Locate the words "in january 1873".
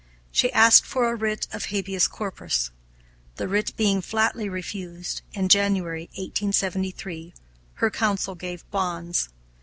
5.33-7.35